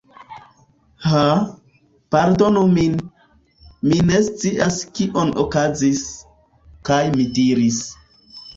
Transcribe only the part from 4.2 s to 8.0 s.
scias kio okazis. kaj mi diris: